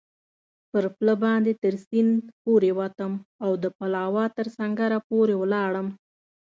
[0.71, 3.13] پر پله باندې تر سیند پورېوتم
[3.43, 5.87] او د پلاوا تر سنګره پورې ولاړم.